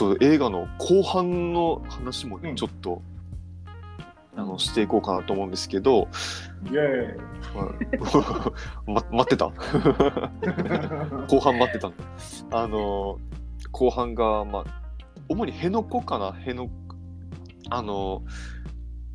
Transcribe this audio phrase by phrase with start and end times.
[0.00, 2.56] と映画の後半の話もね、うん。
[2.56, 3.02] ちょっと
[4.36, 6.08] あのしていこうかなと思うんですけど、
[6.70, 7.16] イエ
[8.86, 9.46] ま、待ってた？
[9.46, 11.96] ー イ後半待ってたんだ。
[12.52, 13.18] あの
[13.72, 14.64] 後半がまあ
[15.28, 16.32] 主に辺野古かな？
[16.32, 16.70] 辺野
[17.70, 18.22] あの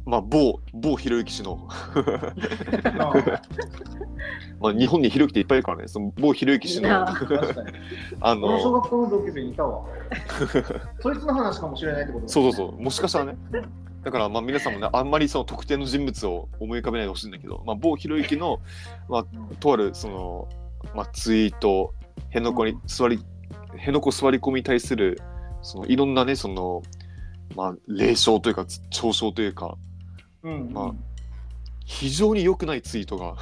[0.05, 1.67] まあ某某ひろゆき氏の。
[4.59, 5.88] まあ日本にひろゆきっていっぱいいるからね。
[5.88, 6.89] その某ひろゆき氏の。
[8.21, 8.59] あの。
[8.59, 9.85] 小の学校の同級生にいたわ。
[11.02, 12.81] そいつの話かもしれないってことだそうそうそう。
[12.81, 13.38] もしかしたらね。
[14.05, 18.59] だからまあ皆さんもねあんまりその特定の人物を思い浮かべないでほしいんだけど、まあ、某ひろゆきの、
[19.09, 19.25] まあ、
[19.59, 20.47] とあるその、
[20.94, 21.95] まあ、ツイート
[22.27, 23.19] 辺野古に座り
[23.72, 25.19] 辺野古座り込みに対する
[25.63, 26.83] そのいろんなねその
[27.55, 28.61] まあ霊障というか
[28.91, 29.75] 嘲笑というか
[30.45, 30.94] うんまあ
[31.85, 33.36] 非常に良くないツイートが。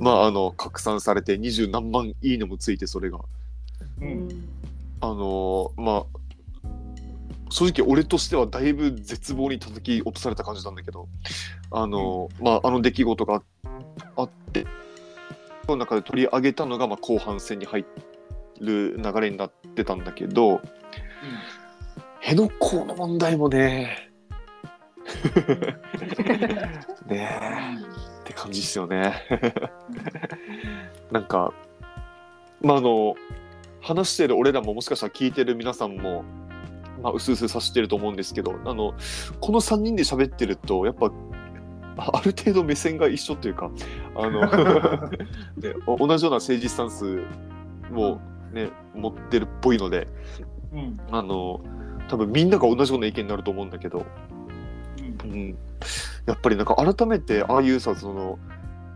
[0.00, 3.18] まああの拡散されて二十何万いいねもついてそれが。
[3.18, 3.24] う
[4.00, 4.28] うん。
[4.28, 4.48] ん
[5.00, 6.18] あのーまあ
[7.50, 11.08] 正直俺としてはだいぶ絶望に叩き落とされた感じなんだけど。
[11.70, 13.42] あのーまああの出来事が
[14.16, 14.66] あって
[15.66, 17.84] その中で取り上げたのが、まあ、後半戦に入
[18.60, 20.60] る流れになってたんだけど。
[22.20, 24.07] 辺野古の問題もね
[27.06, 27.28] ね
[27.76, 27.98] え。
[28.20, 29.14] って感じですよね。
[31.10, 31.52] なんか、
[32.60, 33.14] まあ、あの、
[33.80, 36.24] 話してる俺らももしかしたら聞いてる皆さんも、
[37.02, 38.94] まあ、うすうすさしてると思うんですけど、あの、
[39.40, 41.10] この3人で喋ってると、やっぱ、
[41.96, 43.70] あある程度目線が一緒というか、
[44.14, 44.40] あの、
[45.56, 47.22] ねお同じような政治スタンス
[47.94, 48.18] を
[48.52, 50.08] ね、持ってるっぽいので、
[50.72, 50.96] うん。
[51.10, 51.60] あの、
[52.08, 54.04] 多分みんなが同じような意見になると思うんだけど、
[55.24, 55.30] うん。
[55.30, 55.58] うん、
[56.26, 58.38] やっぱりなんか改めてああいうさその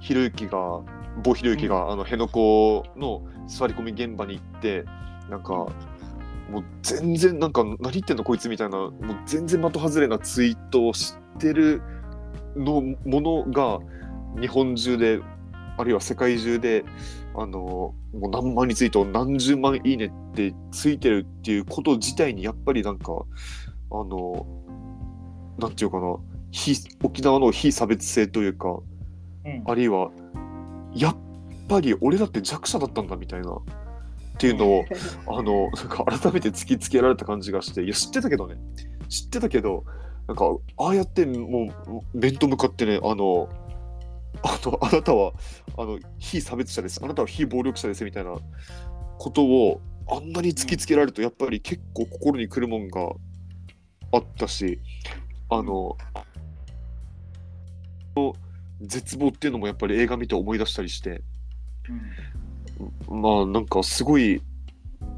[0.00, 0.80] ひろゆきが
[1.22, 4.84] 某ひろゆきが、あの辺野古の座り込み現場に行って
[5.28, 5.52] なんか
[6.50, 8.94] もう全然なんか何言ってんのこいつみたいなもう
[9.26, 11.82] 全然的外れなツイートを知ってる
[12.56, 13.78] のものが
[14.40, 15.20] 日本中で
[15.78, 16.84] あるいは世界中で
[17.34, 23.12] あのもう何万リツイート何十万いいねってついてるっていうこと自体にやっぱりなんか
[23.90, 24.46] あの
[25.58, 26.16] なんていうかな
[26.50, 28.78] 非沖縄の非差別性というか
[29.44, 29.62] うん。
[29.66, 30.10] あるいは
[30.94, 31.16] やっ
[31.68, 33.56] ぱり俺だって弱者だったんだみたいなっ
[34.38, 34.84] ていうのを
[35.26, 38.56] あのなんか改めて突きつけられた感じがしていや知ってたけどね。
[39.08, 39.84] 知ってたけど
[40.26, 40.46] なんか
[40.78, 41.68] ああやっても
[42.14, 43.48] う面と向かってねあの
[44.42, 45.32] あのあなたは
[45.76, 47.00] あの非差別者です。
[47.02, 48.34] あなたは非暴力者ですみたいな
[49.18, 53.12] ことをあんなに突きつけられるとやっぱり結構心にくるもんが
[54.12, 54.80] あったし
[55.58, 55.96] あの
[58.80, 61.22] 絶望っていうのもやっぱり映画見て思い出したりして。
[63.08, 64.42] まあなんかすごい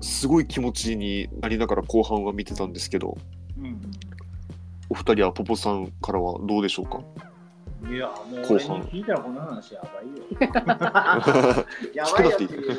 [0.01, 3.17] すごい気持ちになりながら後半は見てたんですけど。
[3.59, 3.81] うん。
[4.91, 7.01] お二人はポポさんからはどうでしょうか？
[7.91, 8.83] いや、もう後半。
[8.83, 10.25] 聞いたらこの話やばいよ。
[11.95, 12.75] やばいよっていうけ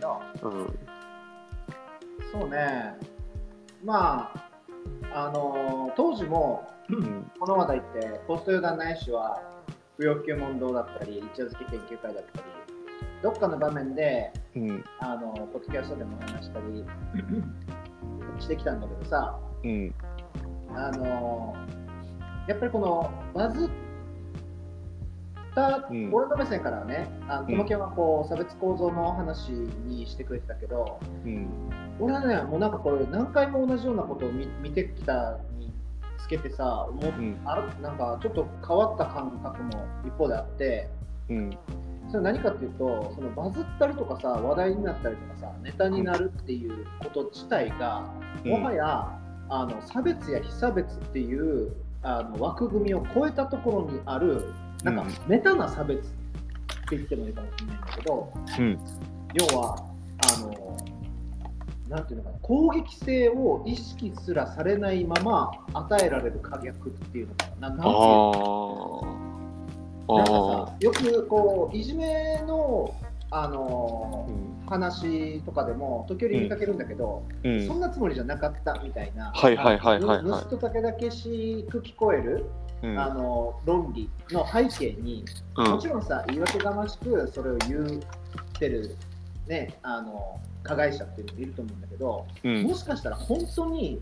[0.00, 0.78] ど、うん。
[2.32, 2.94] そうね、
[3.84, 4.32] ま
[5.12, 7.30] あ、あの当時もうん。
[7.38, 9.42] この話題って、ポスト予断ないしは、
[9.96, 12.44] 不要不急問答だったり、一夜漬け研究会だったり、
[13.22, 14.84] どっかの場面で、うん。
[15.00, 16.84] あのポッドキャストでも話したり
[18.40, 19.94] してきたんだけどさ、うん。
[20.74, 21.54] あの
[22.46, 23.70] やっぱりこのバズっ
[25.56, 26.10] た、うん。
[26.12, 27.46] 俺の目線からはね、あのうん。
[27.48, 31.48] トモケンはこう差別構造の話にしてくれてたけど、うん。
[31.98, 35.72] 俺はね、もうなんかこれ、何回も同じようなことを見見てきたに
[36.18, 37.40] つけてさ、もううん。
[37.44, 40.88] あらなんかちょっと変わった感覚も一方であって、
[41.28, 41.58] うん。
[42.10, 48.08] それ何かっていうと、そのバズったりとかさ、話題になったりとかさ、ネタになるっていうこと自体が、
[48.44, 49.18] もはや
[49.48, 51.72] あの差別や非差別っていう
[52.02, 54.52] あの枠組みを超えたところにある、
[54.84, 55.10] なんかうん。
[55.26, 56.02] メタな差別っ
[56.88, 58.78] て言ってもいいかもしれないんだけど、うん。
[59.34, 59.76] 要は
[60.18, 60.76] あの
[61.88, 67.70] なんていうのかな攻撃性を意識すらされないまま与えられる可逆っていうのかな。
[67.70, 69.16] ななんていうの
[70.08, 72.94] あなんかあさよくこういじめの
[73.30, 74.56] あのうん。
[74.66, 77.66] 話とかでも時折見かけるんだけど、うん。
[77.66, 80.18] そんなつもりじゃなかったみたいな、はいはいはいはいはい。
[80.18, 82.46] あの盗人だけだけしく聞こえる、
[82.82, 82.98] うん。
[82.98, 85.24] あの論理の背景に、
[85.56, 85.70] うん。
[85.70, 88.96] もちろんさ、言い訳がましくそれを言ってる、
[89.46, 92.62] ね、あの加害者っていうのもいると思うんだけど、うん。
[92.64, 94.00] もしかしたら本当に、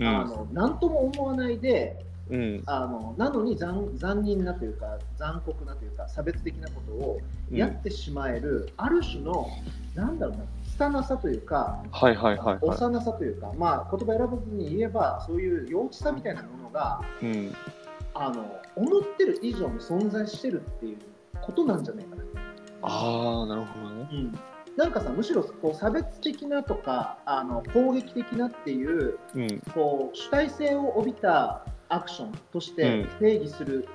[0.00, 0.06] うん。
[0.06, 2.62] あの何とも思わないでうん。
[2.66, 9.48] あのなのに残残忍なというか残酷なというか差別的なことをやってしまえる、ある種の
[9.94, 10.44] なんだろうな
[10.78, 12.58] 拙さというかはいはいはいはい。
[12.62, 17.52] 幼さというか、まあ、言葉選ばずに言えばそういう幼稚さみたいなものがうん。
[18.14, 18.44] あの
[18.74, 20.98] 思ってる以上に存在してるっていう
[21.40, 22.22] ことなんじゃないかな。
[22.82, 24.08] ああなるほどね。
[24.12, 24.38] うん
[24.78, 29.60] なんかさむしろこう差別的なとかあの攻撃的なっていううん。
[29.74, 33.08] こう主体性を帯びたアクションとしてうん。
[33.18, 33.88] 定義する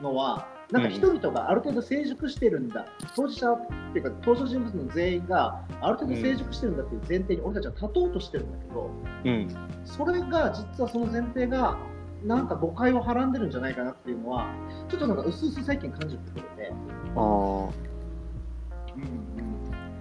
[0.00, 8.90] のは、なんか人々がある程度成熟してるんだ、当事者っていうか登場人物の全員がある程度成熟してるんだっていう前提に俺たちは立とうとしてるんだけど、
[9.24, 9.48] うん。
[9.84, 11.76] それが実はその前提が
[12.24, 14.46] なんか誤解をはらんでるんじゃないかなっていうのは
[14.88, 16.72] ちょっとなんか薄々最近感じるところで。
[17.16, 19.53] ああ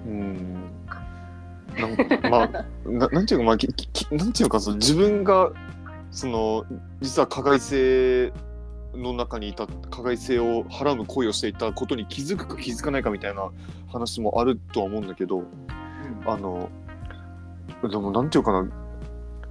[0.05, 0.71] うん。
[1.75, 5.51] なんかまあ ななんていうかまあききなんていうかその自分が
[6.11, 6.65] その
[7.01, 8.31] 実は加害性
[8.93, 13.49] の中にいた加害性をはらむ行為をしていたことに気づくか気づかないかみたいな
[13.87, 15.43] 話もあるとは思うんだけど
[16.25, 16.69] あの
[17.81, 18.69] でもなんていうかな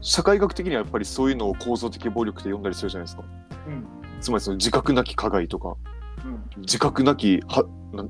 [0.00, 3.22] 社会学的にはやっぱりそういうのを構造的暴力って呼んだりするじゃないですか。
[3.68, 3.86] うん。
[4.20, 5.76] つまりその自覚なき加害とか。
[5.86, 5.91] うん
[6.58, 7.64] 自覚なきは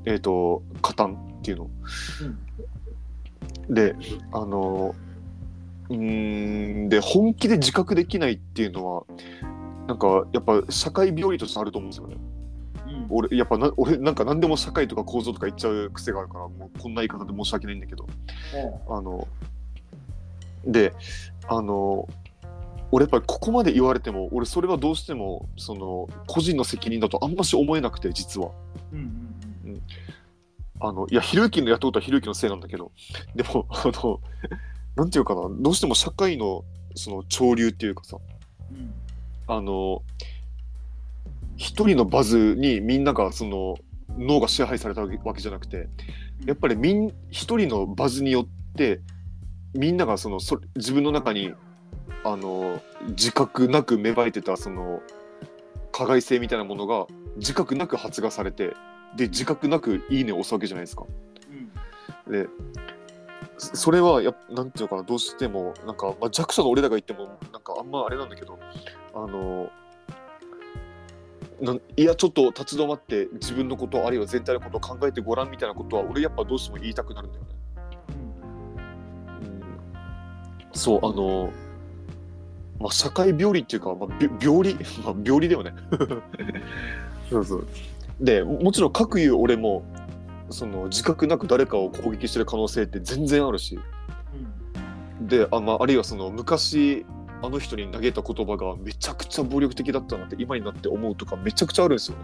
[0.05, 1.69] えっ、と加担っていうの。
[3.69, 3.95] で
[4.31, 4.95] あの
[5.89, 9.03] うーんで本気で自覚できないっていうのは
[9.87, 12.15] なんかやっぱ社会病理としてあると思うんですよね。
[12.87, 13.07] うん。
[13.09, 18.07] 俺やっぱな俺なんか何でも社会とか構造とか言っちゃう癖があるからもうこんな言い方で申し訳ないんだけど。
[18.89, 19.27] あの
[20.65, 20.93] で
[21.47, 22.07] あの
[22.93, 28.51] 俺やっぱりここまで言われても俺それはどうしてもその個人の責任だとあんまし思えなくて実は。
[28.91, 28.99] うん
[29.65, 29.81] うん
[30.79, 32.91] あのいやひろゆきのやったことはひろゆきのせいなんだけど
[33.35, 34.19] でも あの
[34.97, 38.17] なんていうかなどうしても社会のその潮流っていうかさ
[38.71, 38.93] うん。
[39.47, 40.03] あの
[41.55, 43.75] 一人のバズにみんながその
[44.17, 45.87] 脳が支配されたわけわけじゃなくて
[46.45, 48.99] やっぱりみん一人のバズによって
[49.73, 51.53] みんながそのそ自分の中に
[52.25, 55.01] あの自覚なく芽生えてたその
[55.91, 57.05] 加害性みたいなものが
[57.37, 58.75] 自覚なく発芽されて
[59.15, 61.05] で自覚なく「いいね」を押すわけじゃないですか。
[62.27, 62.47] うんで
[63.57, 68.57] そそれはやっなんていうのかなどうしてもなんか、まあ、弱者の俺らが言ってもなんかあんまあれなんだけど
[69.13, 69.69] あの
[71.61, 77.49] なんいやちょっと立ち止まって自分のことあるいは全体のことを考えてごらんみたいなことは俺やっぱどうしても言いたくなるんだよね。
[80.65, 81.51] うん、そうあの
[82.79, 84.75] まあ社会病理っていうか、まあ、び病理？
[85.03, 85.73] まあ病理だよね。
[87.29, 87.67] そうそう。
[88.19, 89.83] でもちろん各言う俺も
[90.49, 93.79] その自覚なく誰かを攻撃してる可能性って全然あるし。
[95.21, 97.05] であ,、まあ、あるいはその昔
[97.41, 102.23] あの人に投げた言葉がめちゃくちゃ暴力的だったなって今になって思うとかめちゃくちゃあるんですよね。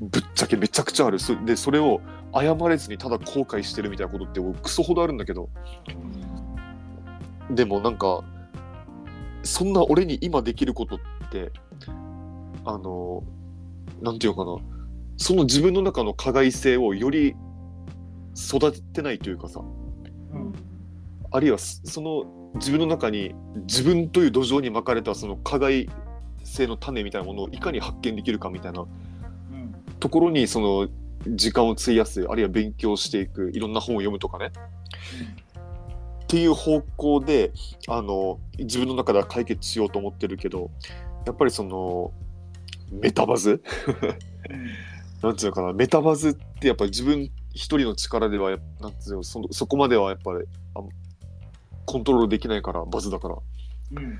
[0.00, 1.18] ぶっちゃけめちゃくちゃある。
[1.18, 2.00] そでそれを
[2.34, 5.48] 謝れずにただ後悔してるみたいなことってクソほどあるんだけど。
[7.50, 8.24] でもなんか
[9.42, 10.98] そんな俺に今できることっ
[11.30, 11.52] て
[12.64, 13.24] あの
[14.00, 14.68] なんていうのかな。
[15.16, 17.36] その自分の中の加害性をより
[18.36, 19.60] 育てないというかさ。
[19.60, 20.52] うん。
[21.30, 22.24] あるいはそその
[22.54, 23.34] 自分の中に
[23.68, 25.88] 自分という土壌にまかれたその加害
[26.44, 28.82] 性の種みたいなものをいかに発見できるかみたいな。
[28.82, 29.74] うん。
[30.00, 30.88] ところにその
[31.26, 34.50] 時間を費やすあるいは勉強していくいろんな本を読むとかね
[36.32, 37.52] っていう方向で
[37.88, 40.70] あの自分の中では解決しようと思ってるけど
[41.26, 42.10] やっぱりその
[42.90, 43.62] メタバズ？
[45.22, 45.74] なんていうのかな？
[45.74, 50.80] メタバズってやっぱり自分一人の力ではやなんていうのそのそこまではやっぱりあ
[51.84, 53.36] コントロールできないからバズだから。
[53.96, 54.18] うん。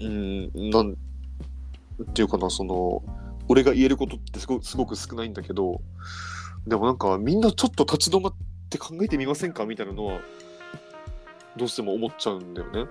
[0.00, 0.96] うんなん
[2.14, 3.02] ていうかなその
[3.48, 5.80] 俺が言えることってすごすごく少ないんだけど
[6.64, 8.34] でもなんかみんなちょっと立ち止まっ
[8.70, 9.66] て考えてみませんか？
[9.66, 10.20] みたいなのは
[11.58, 12.86] どうしても思っちゃうんだよね。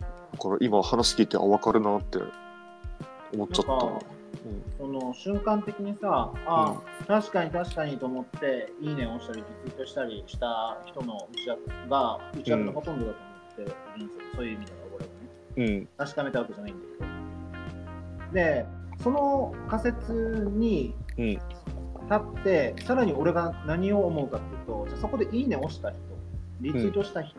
[0.00, 2.18] だから今話聞いてあ分かるなって
[3.34, 3.72] 思っちゃった。
[3.72, 4.06] なんか
[4.78, 15.16] その瞬間的にさあ、確かに確かにと思っていいねを押したりリツイートしたりした人の内訳が内訳のほとんどだと思ってるんですよ、そういう意味では俺はね。
[15.56, 15.88] うん。
[15.98, 16.80] 確かめたわけじゃないんだ
[18.28, 18.32] けど。
[18.32, 18.66] で
[19.02, 21.38] その仮説にうん。
[22.10, 25.98] 立って、さらに俺が何を思うかっていうとじゃあそこでいいねを押した人
[26.60, 27.36] リツイートした人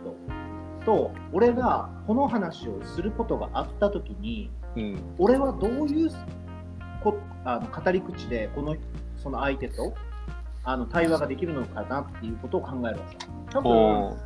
[0.86, 5.00] と、俺がこの話をすることがあった時にうん。
[5.18, 6.10] 俺はどういう
[7.04, 8.76] こあの語り口でこの
[9.18, 9.94] その相手と
[10.64, 13.18] あの対話ができるのかなっていうことを考えるわけ。
[13.52, 14.18] 多分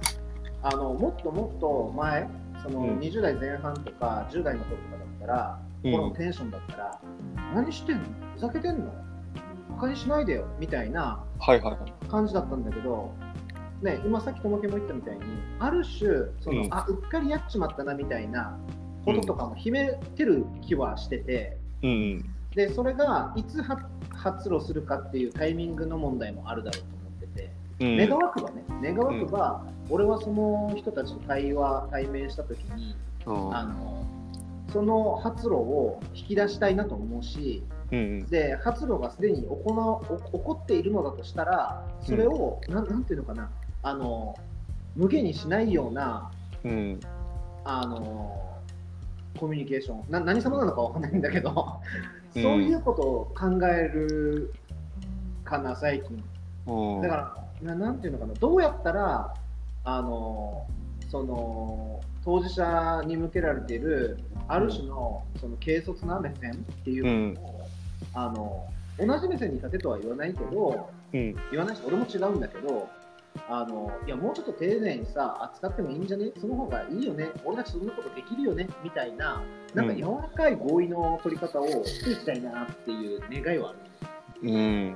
[0.62, 2.30] あのもっともっと前
[2.62, 3.00] そのうん。
[3.00, 5.92] 20代前半とか10代の頃とかだったら、うん。
[5.92, 7.02] このテンションだったら、
[7.54, 8.04] 何してんの？
[8.36, 8.94] ふざけてんの？
[9.72, 10.48] バカにしないでよ。
[10.60, 12.10] みたいなはいはいはい。
[12.10, 13.12] 感じだったんだけど、
[13.84, 15.22] ね、今さっきともけも言ったみたいに
[15.60, 16.10] ある種
[16.42, 16.74] その、うん。
[16.74, 18.58] あうっかりやっちまったなみたいな
[19.06, 22.26] こととかも秘めてる気はしてて、うん
[22.56, 27.98] でそれがいつ発発露するかっていうタイミングの問題もあるだろうと思ってて、うん。
[28.10, 34.06] 願わくばね願わくば、俺はその人たちと対話対面した時にうんあの
[34.72, 39.64] その発露を引き出したいなと思うしうんで発露がすでに行起
[40.32, 43.50] こっているのだとしたらそれを、なんなんていうのかな
[43.84, 44.36] あの
[44.96, 46.32] 無限にしないような
[46.64, 47.00] うん。
[47.66, 48.50] あの
[49.40, 50.04] コミュニケーション。
[50.10, 51.80] な何様なのかわかんないんだけど、
[52.36, 52.42] うん。
[52.42, 54.54] そういうことを考える
[55.44, 56.24] かな最近。
[56.68, 57.02] うん。
[57.02, 57.16] だか
[57.62, 58.34] らななんていうのかな。
[58.34, 59.34] どうやったら
[59.84, 60.66] あの
[61.10, 67.68] その当事者に向けられているある種のその軽率な目線っていうのを、
[68.14, 71.36] あの同じ目線に立てとは言わないけどうん。
[71.52, 72.88] 言わないし俺も違うんだけど
[73.50, 76.32] あのいやもうちょっと丁寧にさ扱ってもいいんじゃね？
[76.40, 77.32] その方がいいよね。
[77.44, 78.70] 俺たちそんなことできるよね？
[78.84, 79.42] みたいな
[79.74, 83.80] なんか柔らかい合意の取り方をしていきたいなっていう願いはある。
[84.44, 84.96] うん。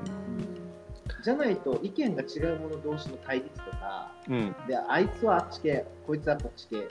[1.23, 4.55] じゃないと意見が違う者同士の対立とかうん。
[4.67, 6.87] であいつはあっち系こいつはこっち系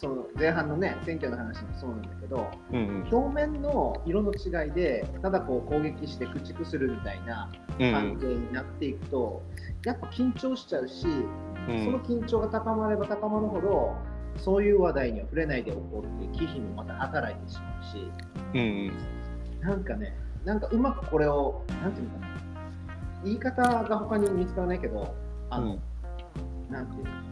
[0.00, 9.42] その前半のね選挙の話もそうなんだけどうん表面の色の違いでただこう攻撃して駆逐するみたいなうん関係になっていくと、
[9.84, 11.84] やっぱ緊張しちゃうし、うん。
[11.84, 13.96] その緊張が高まれば高まるほど
[14.36, 18.10] そういう話題には触れないでおこうっていう忌避もまた働いてしまうし
[18.54, 18.92] うん
[19.60, 20.14] なんかね
[20.44, 22.28] なんかうまくこれをなんていうのかな
[23.24, 25.14] 言い方が他に見つからないけど
[25.50, 25.78] あの、
[26.70, 27.29] なんていうの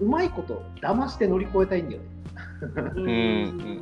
[0.00, 2.08] うまいこと騙して乗り越えたいんだよね。
[2.96, 3.80] うんうん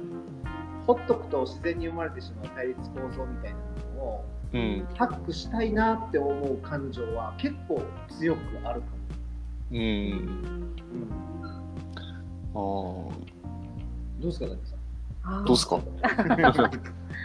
[0.87, 8.93] ほっとくと自然に生まれてしまう対立構造みたいなものをうんハックしたいなって思う感情は結構強くあるかも。
[9.73, 10.75] うん
[12.55, 13.13] ああど
[14.23, 14.75] うですか、ダニさ
[15.41, 15.45] ん？
[15.45, 15.79] どうすか？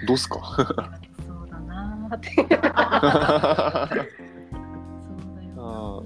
[0.07, 0.39] どうすか？
[1.25, 2.29] そうだなーって。
[2.35, 2.57] そうだ
[5.45, 6.01] よあ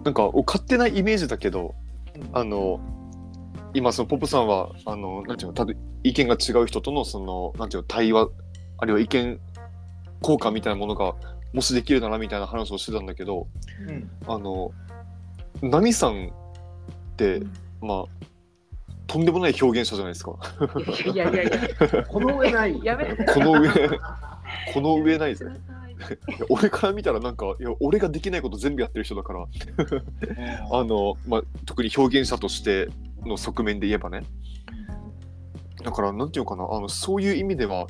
[0.00, 0.02] な。
[0.04, 1.74] なんかお勝手なイメージだけど
[2.32, 2.80] あの
[3.74, 8.28] 今そのポップさんはあのなんていうのたぶ意見が違う人とのそのなんていうの対話
[8.78, 9.40] あるいは意見
[10.22, 11.14] 交換みたいなものが
[11.52, 13.46] もしできるならみたいな話をしてたんだけど
[13.88, 14.72] うんあの
[15.62, 17.42] ナミさんって
[17.80, 18.26] まあ
[19.06, 20.32] とんでもない表現者じゃないですか。
[21.14, 22.84] いやいやいや、この上ない。
[22.84, 23.24] やめて。
[23.24, 23.70] この上
[24.74, 25.60] この上ないですくね
[26.48, 29.46] 俺から見たらなんかいや俺ができないこと全部やってる人だから。
[30.70, 32.88] あの、まあ、特に表現者として
[33.24, 34.22] の側面で言えばね。
[35.82, 36.68] だからなんていうのかな。
[36.70, 37.86] あのそういう意味では、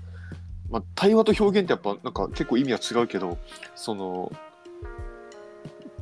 [0.71, 3.39] まあ、対話と表現ってやっぱなんか結構意味は違うけど
[3.75, 4.33] その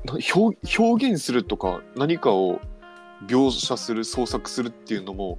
[0.04, 2.60] な表表現するとか何かを
[3.26, 5.38] 描写する創作するっていうのも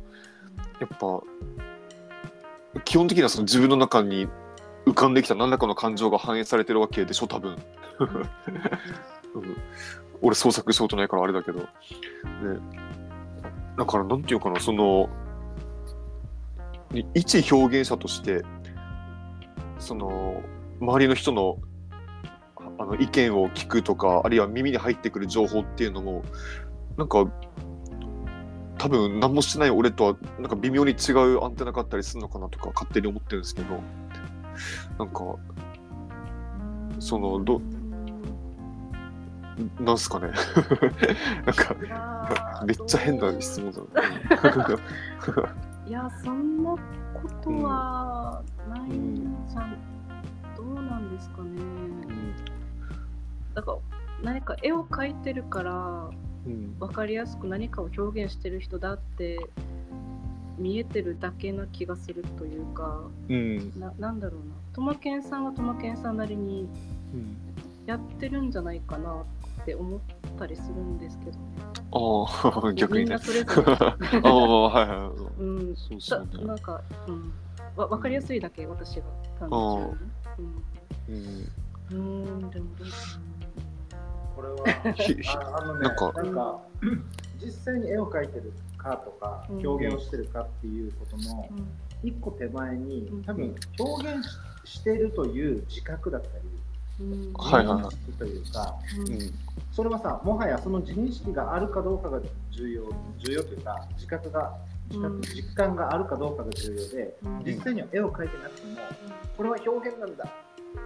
[0.79, 1.21] やっぱ
[2.83, 4.27] 基本的にはその自分の中に
[4.85, 7.55] 浮かんできた何らかの感情が反映されてるわけでしょ多分。
[7.99, 9.55] うん
[10.21, 11.59] 俺創作したことないからあれだけど。
[11.59, 11.65] ね、
[13.77, 15.09] だからなんていうかなその
[16.93, 18.43] い一表現者として
[19.77, 20.41] その
[20.79, 21.59] 周りの人の
[22.57, 26.23] ああの意見を聞くとかあるいは耳に入ってくる情報っていうのも
[26.97, 27.25] なんか
[28.77, 33.81] 多分何もしてない俺とはなんか微妙に違うアンテナがあったりするのかなとか勝手に思ってるんですけど
[34.97, 35.35] なんか
[36.99, 37.61] そのど
[39.79, 40.31] なんすかね
[41.45, 44.75] なんかめっちゃ変な質問だな。
[45.87, 46.77] いや、そんなこ
[47.41, 49.77] とはないんじゃん。
[50.57, 51.61] どうなんですかね。
[53.53, 53.77] だから
[54.23, 56.09] 何か絵を描いてるから
[56.45, 59.39] うん分かりやすく何かを表現してる人だって
[60.57, 66.67] 見えてるだけな気がするというかうんななんだろうなトマケンさんはトマケンさんなりに
[67.13, 67.37] うん
[67.85, 69.25] やってるんじゃないかな
[69.61, 69.99] って思っ
[70.39, 71.37] たりするんですけどね。
[71.91, 73.19] ああ 逆にねみんな。
[73.19, 73.77] それぞれ。
[74.23, 75.43] ああはいはい。
[75.43, 76.45] うん、そうそだうね。
[76.45, 77.33] なんか、うん、
[77.75, 79.03] わ分かりやすいだけ私が
[79.39, 80.05] 単純に。
[80.37, 80.75] うん
[81.07, 81.47] うん、
[81.91, 82.95] うーんでもどうか
[84.35, 84.55] これは
[85.55, 86.59] ああのねなんかなんか
[87.39, 88.51] 実際に絵を描いてる
[88.89, 89.67] かとかうん。
[89.67, 91.49] 表現をしてるかっていうことの
[92.03, 93.23] 一個手前にうん。
[93.23, 96.33] 多分表現ししてるという自覚だったり
[96.99, 98.75] 認識というか、
[99.71, 102.19] それはさ、もはやその自認識があるかどうかが
[102.51, 102.83] 重要、
[103.17, 104.55] 重要というか、自覚が、
[104.89, 107.43] 自覚うん実感があるかどうかが重要で、うん。
[107.45, 108.77] 実際には絵を描いてなくても、
[109.35, 110.25] これは表現なんだ、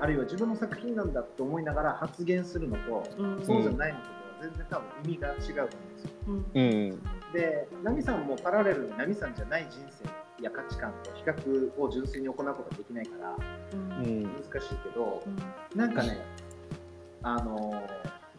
[0.01, 3.43] あるいは自分の作品なんだと思いながら発言するのと、うん。
[3.45, 6.11] そうじゃないのと全然多分意味が違うと思うんですよ。
[6.27, 6.35] うん。
[6.35, 7.33] うん。
[7.33, 13.35] で、ナミさんもパラレルにナミさんじゃない人生や価値観と比較を純粋に行うことができないから
[13.73, 14.03] うん。
[14.03, 14.23] うん。
[14.23, 15.79] 難しいけど、うん。
[15.79, 16.17] なんかね、
[17.23, 17.87] あの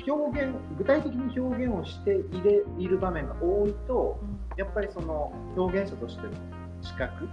[0.07, 4.19] 表現具体的に表現をしていれいる場面が多いと
[4.57, 6.33] やっぱりその表現者としての
[6.80, 7.28] 資格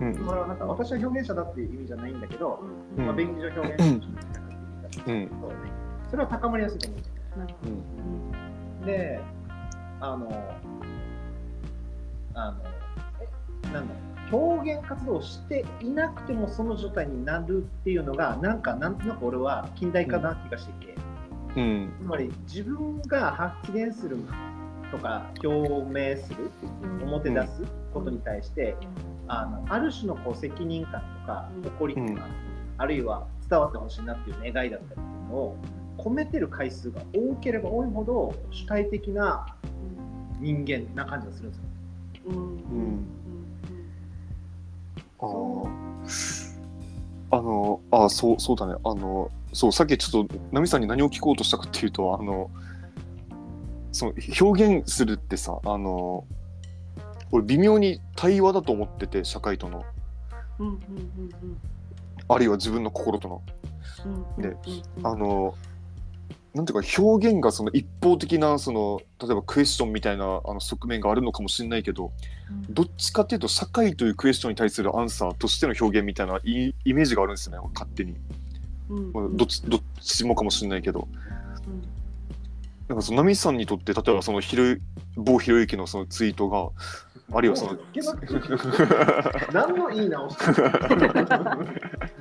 [0.00, 0.26] うん。
[0.26, 2.60] これはなんか私は表現者だっていう意味じゃないんだけど、
[2.96, 3.06] うん。
[3.06, 6.10] まあ、便宜上表現者としての資格っていう言い方ですけど、うん。
[6.10, 6.98] それは高まりやすいと思う。
[7.00, 8.80] んですうん。
[8.80, 9.20] どで、
[10.00, 10.54] あの、
[12.34, 12.58] あの、
[13.20, 13.94] え、なんだ
[14.30, 20.94] 表現活動をしていなくてもその状態になるっていうのが、なんか、なんとなく俺は近代化な気がしていて、
[21.56, 21.92] うん。
[21.98, 24.18] つまり自分が発言する
[24.90, 26.50] とか、表明する、
[26.82, 27.62] うん表出す
[27.94, 28.76] ことに対して、
[29.28, 31.62] あのある種のこう責任感とかうん。
[31.62, 32.28] 誇りとか、
[32.76, 35.56] あるいは伝わってほしいなっていう願いだったりっていうのを
[35.98, 39.46] 込めてる回数が多ければ多いほど主体的な
[40.40, 41.64] 人間な感じがするんですよ。
[42.28, 42.36] うん。
[42.36, 42.42] うん。
[42.42, 42.44] う
[45.66, 45.68] ん。
[45.70, 45.70] あ
[47.30, 48.74] ああのあそうそうだね。
[48.84, 52.50] あのそうさっきちょっとナミさんに何を聞こうとしたかっていうとあの
[53.92, 56.24] その表現するってさあの
[57.32, 59.84] 俺微妙に対話だと思ってて社会との。
[60.58, 60.78] うんうんうん
[62.30, 63.42] あるいは自分の心との。
[64.36, 64.56] うんでうん
[64.98, 65.06] うん。
[65.06, 65.54] あの
[66.58, 72.10] なんていうか表現がその一方的なその例えばクエスチョンみたいなあの側面があるのかもしれないけど
[72.50, 72.74] うん。
[72.74, 78.16] どっちかっていうと社会というクエスチョンに対するアンサーとしての表現みたいないイメージがあるんですよね勝手に、
[78.90, 79.12] うん。
[79.12, 81.06] まあ、どっちどっちもかもしれないけど。
[81.66, 81.97] うん
[82.88, 84.64] なんかそのナミさんにとって例えばそのひろ
[85.16, 86.70] 某ひろゆきのそのツイートが
[87.36, 87.78] あるいはその
[89.52, 90.36] 何のいい直し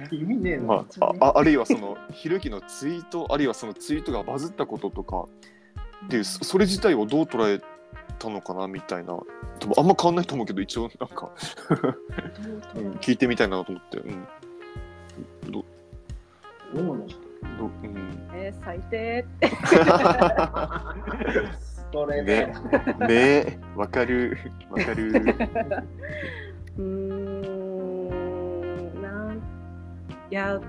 [0.09, 0.63] て意味ねえな。
[0.63, 5.25] まあ、あああるいはそのひろゆきのツイートあるいはそのツイートがバズったこととか
[6.05, 7.61] っていうそそれ自体をどう捉え
[8.19, 9.17] たのかなみたいな。
[9.59, 11.31] 多分あんま変わんないと思うけど一応なんか、
[11.69, 11.75] ど
[12.81, 14.27] ううん、聞いてみたいなと思って、うん、
[15.51, 15.65] ど
[16.73, 17.15] どう思いまし
[17.57, 19.25] ど、うん、えー、最低。
[19.41, 19.47] た
[21.59, 22.53] ストレね。
[22.53, 23.05] ート。
[23.07, 23.59] ね。
[23.75, 24.37] わかる。
[24.69, 25.11] わかる。
[26.77, 29.01] うーん。
[29.01, 29.41] なん
[30.29, 30.59] いや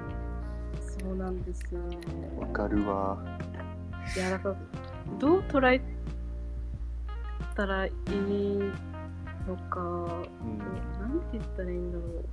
[0.81, 1.99] そうなんですよね。
[2.39, 3.19] わかるわ。
[4.17, 4.57] いやだから
[5.19, 5.81] どう捉え
[7.55, 7.93] たらいい
[9.47, 9.81] のか。
[9.81, 9.89] うん。
[10.59, 10.65] な
[11.15, 12.25] んて言ったらいいんだろう。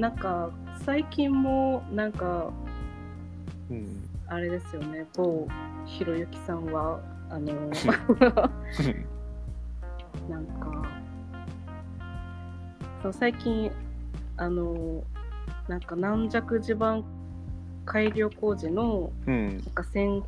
[0.00, 0.50] なんか
[0.84, 2.50] 最近もなんか
[3.72, 4.08] うん。
[4.26, 5.06] あれですよね。
[5.16, 5.48] 某
[5.86, 7.52] ひろゆきさんはあの
[10.28, 10.88] なんか
[13.02, 13.70] そう最近
[14.36, 15.02] あの
[15.68, 17.04] なんか軟弱地盤
[17.84, 19.48] 改良工事のうん。
[19.48, 20.22] なんか線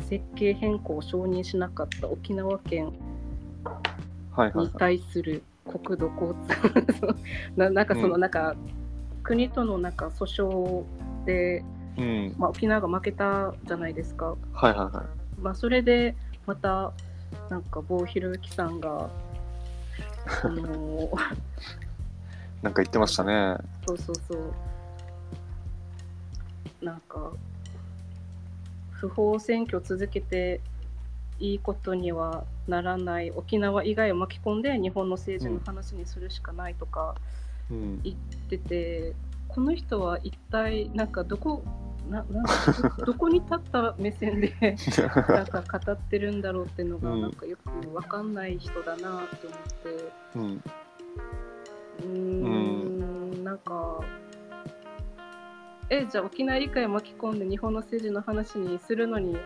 [0.00, 2.92] 設計変更を承認しなかった沖縄県
[4.54, 7.14] に対する国土交通。
[7.56, 8.20] ななんかそのうん。
[8.20, 8.56] なんか、
[9.22, 10.84] 国とのなんか訴訟
[11.26, 11.62] で、
[12.00, 12.34] うん。
[12.38, 15.40] まあ、沖縄が負けたじゃないですか、はいはいはい。
[15.40, 16.14] まあ、それで
[16.46, 16.92] また
[17.48, 19.10] なんか某ひろゆきさんが
[20.42, 21.10] あのー
[22.62, 23.56] なんか言ってましたね。
[23.86, 24.52] そうそうそう。
[26.84, 27.32] なんか
[28.92, 30.60] 不法占拠続けて
[31.38, 33.30] いいことにはならない。
[33.30, 37.14] 沖縄以外を巻き込んで日本の政治の話にするしかないとか
[37.70, 38.02] うん。
[38.02, 38.16] 言っ
[38.50, 39.14] てて、
[39.48, 41.64] この人は一体なんかどこ
[42.08, 44.54] ななんかどどこに立った目線で
[45.28, 47.22] なんか語ってるんだろうっていうのがうん。
[47.22, 50.12] なんかよくわかんない人だなと思って。
[50.36, 50.62] うん。
[52.00, 54.00] うーんなんか
[55.90, 59.36] えじゃあ沖縄理解を巻き込んで日本の政治の話にするのに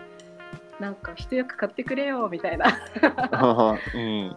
[0.78, 2.66] なんか一役買ってくれよみたいな。
[3.94, 4.36] うん。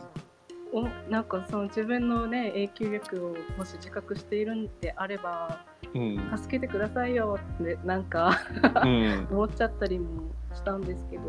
[0.74, 5.62] おなんかその自分のね影響力をもし自覚しているんであれば
[5.94, 6.38] うん。
[6.38, 8.40] 助けてくださいよってなんか
[8.84, 9.28] うん。
[9.32, 10.24] 思っちゃったりも
[10.54, 11.24] したんですけど。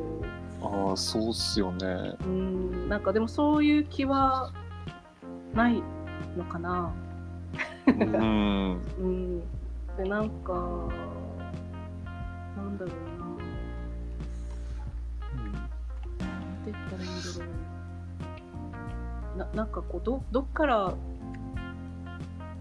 [0.60, 1.86] ああそうっすよね。
[1.86, 4.52] うーんなんかでもそういう気は
[5.54, 5.82] ない
[6.36, 6.92] のかな。
[7.86, 8.80] うん。
[8.98, 9.40] うん、
[9.96, 10.52] でなんか
[12.56, 13.26] なんだろうな。
[16.26, 17.68] なんて言ったらいいんだろう。
[19.38, 20.94] ななんかこうどどっから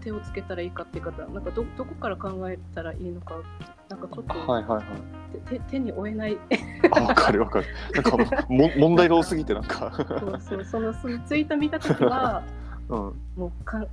[0.00, 3.42] 手をつけたらいいかっていう方なんかどどこから考えたらいいのかな
[3.88, 4.84] なんかちょっと、はいはいはい。
[5.46, 6.36] 手手手に負えない
[6.90, 7.66] あ、わかるわかる。
[7.94, 8.16] なんか
[8.48, 9.92] も問題が多すぎてなんか。
[9.96, 12.42] そうそうそのそのツイート見た時は
[12.88, 12.96] うん。
[13.36, 13.84] もうか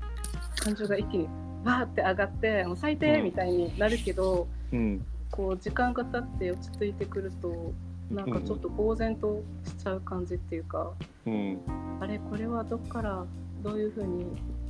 [0.58, 1.30] 感情が一気に
[1.64, 5.06] わーって上がってもう最低みたいになるけど、うん。
[5.32, 7.74] こう時間が経って落ち着いてくると
[8.12, 10.92] なんかちょっと呆然としちゃう感じっていうか、
[11.26, 11.60] うん。
[12.02, 13.26] あれこれはどっから
[13.64, 14.26] どういうふうに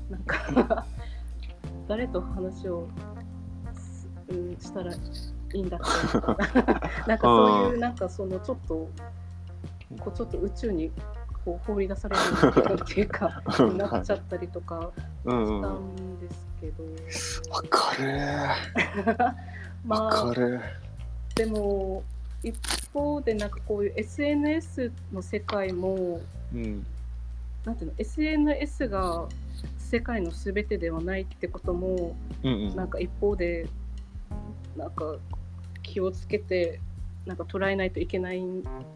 [0.10, 0.86] なんか
[1.88, 2.88] 誰と話を
[3.74, 4.98] す、うん、したらい
[5.54, 5.80] いんだっ
[6.12, 6.38] けな
[7.08, 8.90] なんかそういうなんかそのちょっと
[10.00, 10.92] こうちょっと宇宙に
[11.44, 14.92] こう放り出されるっていうかうん なっちゃったりとか
[15.26, 15.46] うんうん。
[15.46, 16.84] したわんですけど、
[17.70, 19.16] かる。
[19.86, 20.60] まわあかる。
[21.36, 22.04] でも
[22.42, 22.56] 一
[22.94, 26.20] 方でなんかこういう SNS の世界も
[26.54, 26.86] うん。
[27.66, 29.28] なんていうの SNS が
[29.78, 32.76] 世界の全てではないってこともうんうん。
[32.76, 33.68] なんか一方で
[34.76, 35.16] なんか
[35.82, 36.80] 気をつけて
[37.26, 38.44] なんか捉えないといけない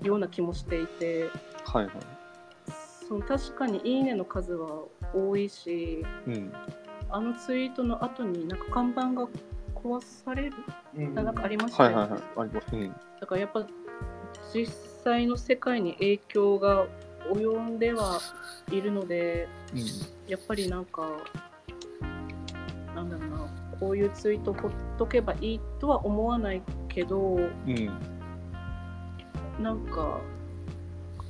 [0.04, 1.30] ような気もしていて
[1.66, 1.94] はいはい。
[3.08, 6.54] その確かに「いいね」の数は多いしうん。
[7.12, 9.28] あのツイートの後になんか看板が
[9.74, 10.56] 壊される
[10.96, 12.22] うんなんかありましたよね、はいはいはい。
[12.38, 12.68] あります。
[12.76, 12.96] うん。
[13.20, 13.66] だからやっぱ
[14.54, 14.68] 実
[15.04, 16.86] 際の世界に影響が
[17.34, 18.20] 及んでは
[18.72, 19.48] いるので
[20.28, 21.02] やっぱりなんか
[22.96, 23.38] なんだろうな
[23.80, 27.50] こういうツイートほっとけばいいとは思わないけどうん。
[27.68, 27.72] う
[29.62, 29.64] ん。
[29.64, 30.20] なんか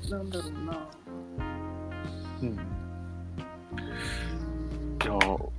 [0.10, 0.88] なんだろうな
[2.42, 2.54] うん。
[2.54, 2.58] い
[5.06, 5.50] やー、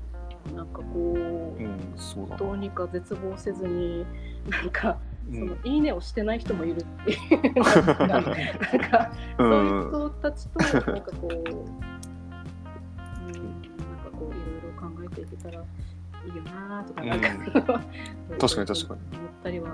[0.55, 2.37] なんかこううん、そうだな。
[2.37, 4.05] どうにか絶望せずに
[4.49, 5.59] なんかうそのん。
[5.65, 7.55] いいねをしてない人もいるっていう
[8.07, 8.33] なんか
[9.37, 11.53] そういんう人たちとなんかこう、うん、なん
[14.03, 15.65] かこういろいろ考えていけたら
[16.27, 17.29] いいよなとか、なんか、
[18.31, 19.71] う確かに確かに思ったりは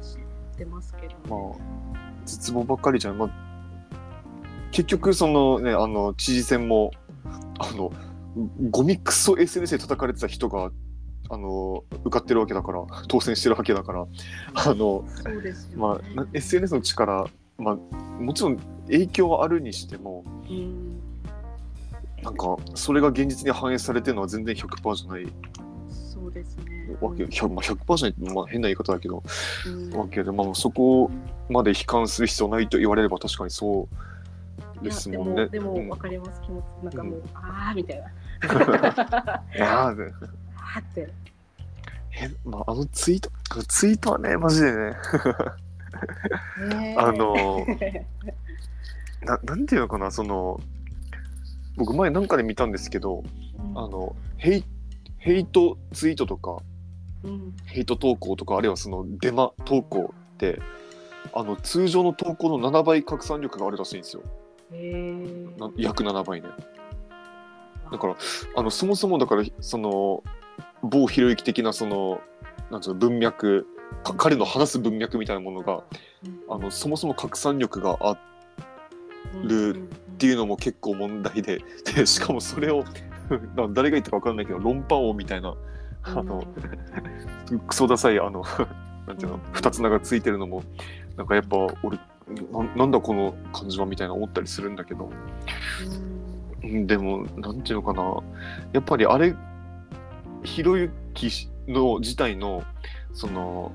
[0.00, 0.16] し
[0.56, 1.16] てますけど、ね。
[1.28, 3.18] まあ、絶望ばっかりじゃん。
[3.18, 3.30] まあ、
[4.70, 6.92] 結局、そのね、あの、知事選も、
[7.58, 7.92] あの、
[8.70, 10.70] ゴミクソ SNS で叩かれてた人が、
[11.28, 14.06] あの、受かってるわけだから、当選してるわけだから、
[14.54, 15.04] あの、
[15.42, 15.54] ね。
[15.74, 17.26] まあ、な SNS の力、
[17.58, 17.76] まあ、
[18.20, 21.00] もちろん影響はあるにしても、うん、
[22.22, 25.26] なんか、それが現実に反映されてるのは全然100%じゃない
[25.90, 26.96] そうですね。
[27.00, 29.22] わけ、100%, まあ、100%じゃない、まあ、変な言い方だけど、
[29.66, 31.10] うんわけで、まあ、そこ
[31.48, 33.88] まで悲観する必要ないと言われれば確かにそ
[34.80, 35.46] うですもんね。
[35.48, 36.84] でも、でうんも分かります、気持ち。
[36.84, 38.06] なんかもう、うんああみたいな。
[39.54, 41.08] いやーねあーって。
[42.10, 43.30] へまあ、あのツイート、
[43.64, 44.92] ツイートはね、マジでね、
[46.68, 47.66] ねあの
[49.22, 50.60] な、なんていうのかな、その、
[51.76, 53.22] 僕前なんかで見たんですけど、
[53.74, 54.64] あの、ヘイ
[55.18, 56.58] ヘイトツイートとか、
[57.24, 60.60] うん、ヘイト投稿とか、あるいはそのデマ投稿って、
[61.34, 64.22] あの通常の投稿の7倍拡散力があるらしいんですよ。
[65.76, 66.48] 約7倍ね。
[67.90, 68.16] だから、
[68.56, 70.22] あのそもそもだから、その、
[70.86, 72.20] 某ひろゆき的な、その、
[72.70, 73.66] なんつうの、文脈、
[74.02, 75.82] か彼の話す文脈みたいなものが、
[76.48, 78.18] あのそもそも拡散力があっ
[79.44, 81.60] るっていうのも結構問題で、
[81.94, 82.84] でしかもそれを、
[83.56, 85.54] な誰が言ったか分かんないけど、論破王みたいな、
[86.02, 86.42] あの、
[87.66, 88.42] クソダサい、あの、
[89.06, 90.62] なんていうの、二つ名がついてるのも、
[91.16, 91.98] なんかやっぱ俺、
[92.52, 95.10] ななんだこの感じはみたいな思ったりするんだけど、
[96.62, 98.02] うんでも、なんていうのかな、
[98.72, 99.34] やっぱりあれ、
[100.46, 102.62] ひろゆきの自体の、
[103.12, 103.72] その、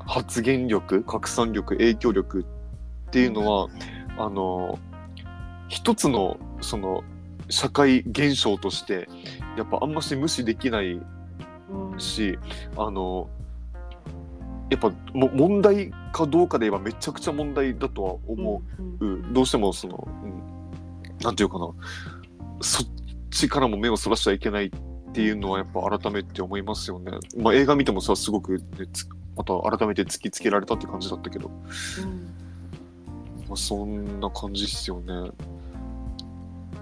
[0.00, 3.68] 発言力、拡散力、影響力っていうのは、
[4.18, 4.78] あの、
[5.68, 7.02] 一つの、その、
[7.48, 9.08] 社会現象として、
[9.56, 11.00] やっぱあんまし無視できない
[11.98, 12.38] し、
[12.76, 13.28] あの、
[14.70, 18.62] やっぱも問題かどうかで言えばめちゃくちゃ問題だとは思
[19.00, 19.32] う。
[19.32, 21.68] どうしてもその、うん、なんていうかな、
[22.60, 22.86] そっ
[23.30, 24.70] ちからも目をそらしちゃいけないっ
[25.14, 27.12] ていうのはやっぱ改めて思いますよね。
[27.36, 31.56] まあ映画見てもさ、すごく、ね、つまた改めて突きつけられたって感じだったけど、ま
[33.52, 35.30] あ、そんな感じっすよね。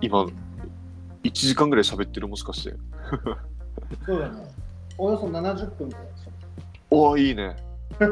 [0.00, 2.74] 今、1時間ぐらい喋ってるもしかして。
[4.06, 4.50] そうだね。
[4.98, 6.06] およそ70分くらい
[6.90, 7.56] おお、いいね。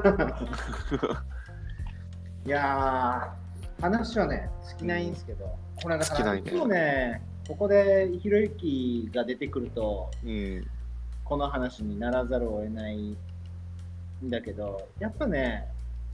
[2.46, 10.64] いやー、話はね、尽きないんですけど、これだから、尽きないねいつもね、ここでひろゆきが出てくると、うん。
[11.24, 13.16] この話にならざるを得ない
[14.24, 15.66] んだけど、やっぱね、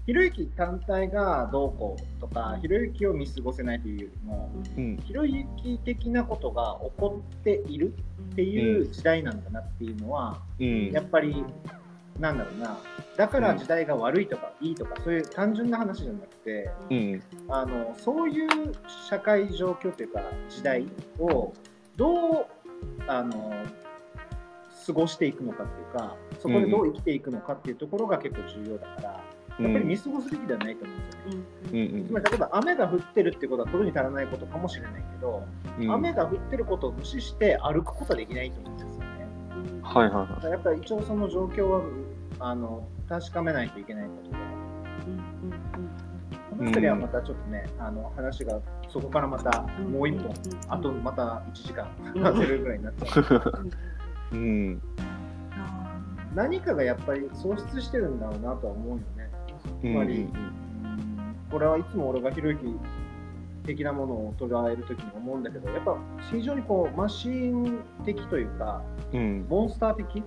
[0.07, 4.97] ひろゆき単体がどうこうとか、ひろゆきを見過ごせないというよりも、うん。
[4.97, 7.93] ひろゆき的なことが起こっている
[8.33, 10.91] っていう時代なんだなっていうのは、うん。
[10.91, 11.45] やっぱり
[12.19, 12.79] なんだろうな
[13.17, 18.49] だから時代が悪いとかいいとかそういう単純な話じゃなくてうんあのそういう
[19.09, 20.87] 社会状況というか時代
[21.19, 21.53] を
[21.97, 22.47] どう
[23.07, 23.53] あの
[24.87, 29.25] 過ごしていくのかっていうかそこでどう生きていくのかっていうところが結構重要だから、
[29.59, 31.43] やっぱり見過ごすべきではないと思うんですよね。
[31.73, 35.43] うんうんつまり例えば雨が降ってるってことは取るに足らないことかもしれないけど、
[35.81, 38.96] うん雨が降ってることを無視して歩くことはできないと思うんです。
[39.83, 41.83] はいはいはだからやっぱり一応その状況は
[42.39, 44.37] あの確かめないといけないことで、
[46.51, 50.35] この辺りはまたちょっとね、あの話がそこからまたもう一本、
[50.69, 51.89] あとまた1時間
[52.23, 53.21] 話せるぐらいになっちゃ
[54.33, 54.37] う。
[54.37, 54.83] い うん。
[56.35, 59.31] 何かがやっぱり喪失してるんだろうなとは思うよね。
[59.81, 60.29] つまり、
[61.51, 62.61] これはいつも俺がひろゆき
[63.67, 65.99] 的なものを捉えるときに思うんだけど、やっぱ
[66.31, 69.47] 非常にこうマシーン的というか、うん。
[69.49, 70.23] モンスター的、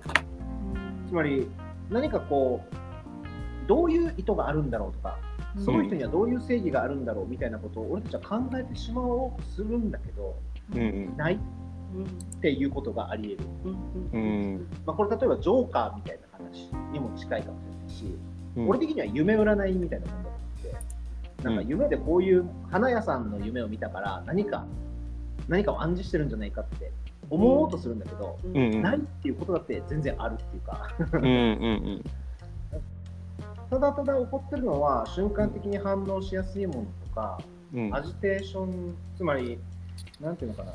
[1.08, 1.48] つまり
[1.90, 5.18] 何かこう、どういう意図があるんだろうとか、
[5.58, 10.36] その人にはどういう正義があるんだろうみたいなことを俺たちは考えてしまおうとするんだけど、
[10.74, 11.16] うんうん。
[11.16, 13.76] ないっていうことがあり得る。
[14.12, 14.68] うん。
[14.86, 18.18] まあ、これ例えばジョーカーみたいな話にも近いかもしれないし、
[18.56, 18.68] うん。
[18.68, 20.29] 俺的には夢占いみたいなもの
[21.42, 24.66] なんか夢でこういう花屋さんの夢を見たから何か
[25.48, 26.92] 何かを暗示してるんじゃないかって
[27.30, 30.88] 思おうとするんだけど、うんうんないっていうことだって全然あるっていうか。
[31.12, 32.04] うんうん。
[33.70, 37.40] ただただ起こってるのは瞬間的に反応しやすいものとか、
[37.72, 37.94] うん。
[37.94, 39.58] アジテーションつまり
[40.20, 40.72] なんていうのかな。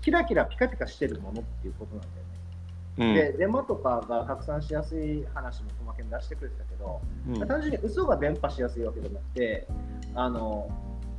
[0.00, 2.39] キラキラピカピカしてるものっていうことなんだよね。
[2.98, 3.14] うん。
[3.14, 7.46] で、デマとかが拡散しやすい話も小負けに出してくれてたけど、うん。
[7.46, 9.66] 単純に嘘が伝播しやすいわけじゃなくて、
[10.14, 10.68] あの、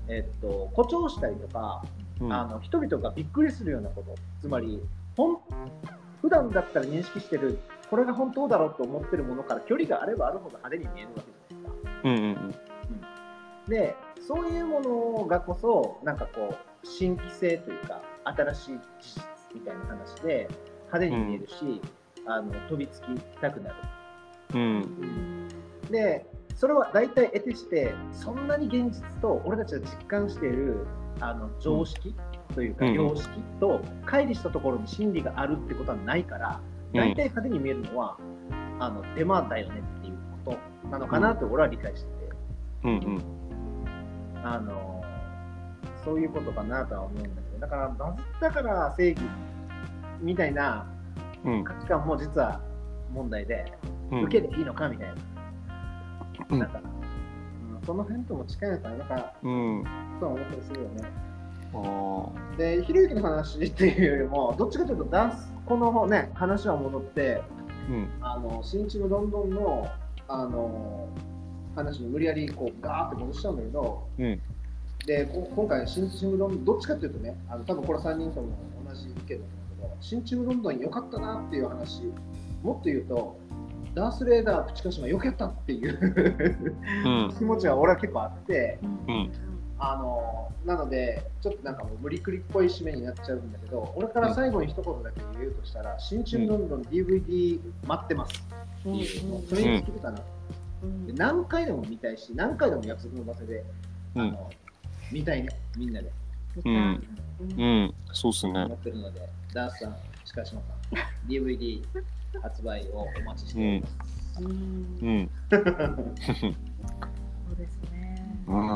[0.08, 1.84] えっと、誇張したりとか、
[2.20, 2.34] うん。
[2.34, 4.82] あの人々がびっくりするようなこと、つまり、
[5.16, 5.38] ほん
[6.22, 12.00] 普段だったら認識してる、これが本当だろうと思ってるものから距離があればあるほど派手に見えるわけじゃないですか。
[12.04, 12.18] うんう
[12.50, 12.56] ん
[13.68, 13.96] で、
[14.28, 19.24] そういうものがこそ、なんかこう、新規性というか、新しい事実
[19.56, 20.50] みたいな話で、
[20.92, 21.82] 派手に見えるし、
[22.26, 23.08] あの飛びつき
[23.40, 23.76] たくなる。
[24.54, 25.48] うん。
[25.90, 26.26] で、
[26.56, 30.86] それは大体得てして、そんなに現実と俺たちが実感している
[31.20, 32.16] あの常識
[32.54, 32.94] というか、うん。
[32.94, 36.60] 様式と乖離したところに真理があるってことはないから、
[36.94, 38.18] 大体派手に見えるのは、
[38.80, 42.12] あのデマだよねっていうことなのかなと俺は理解してて。
[42.84, 43.22] うんうん。
[44.44, 45.04] あの
[46.04, 49.22] そういうことかなとは思うんだけど、だからバズったから正義
[50.22, 50.88] みたいな
[51.46, 51.64] うん。
[51.64, 52.62] 価値観も実は
[53.14, 53.66] 問題で、
[54.12, 54.24] うん。
[54.24, 55.16] 受けていいのかみたいな、
[56.50, 56.60] うん。
[56.60, 56.82] なんか、
[57.80, 59.84] うん、その辺とも近いのかな、なんか、うん。
[60.20, 61.04] そう思ったりするよね。
[62.58, 67.42] で、ひろゆきの話っていうよりも、どっちかというと、ダンス、このね、話は戻って、
[67.90, 68.10] うん。
[68.22, 69.88] あの新チームどんどんの
[70.28, 71.10] あの
[71.76, 74.42] 話に無理やりこうガーって戻しちゃうんだけど、うん。
[75.08, 78.50] でこ今回、新チームどんどっちかというとね、あの多分これ3人とも
[78.88, 79.61] 同じ意見だと思
[80.00, 82.04] 新チームどんどん良かったなっていう話、
[82.64, 83.40] もっと言うと、
[83.94, 86.70] ダース・レーダー、プチカシマよくやったっていう
[87.06, 87.36] うん。
[87.38, 89.32] 気持ちは俺は結構あって、うん。
[89.80, 98.44] あのなので、ちょっとなんかもう無理くりっぽい締めになっちゃうんだけど、俺から最後に一言だけ言うとしたら、新チームどんどん DVD 待ってます。
[98.80, 100.18] っていう、もうそれに尽きるかな。
[101.06, 103.66] で何回でも見たいし、何回でも約束の場所で、
[104.16, 104.22] うん。
[104.22, 104.52] あの
[105.12, 106.12] 見たいね、みんなで。
[106.64, 107.04] うん。
[107.58, 107.94] うん。
[108.14, 108.64] そうっすね。
[108.66, 109.96] 思ってるので、ダースさん、
[110.36, 110.62] 鹿島さん、
[111.30, 111.84] DVD
[112.42, 113.94] 発売をお待ちしております。
[114.42, 115.30] うん。
[115.50, 115.62] そう
[117.58, 118.26] ですね。
[118.48, 118.72] うん。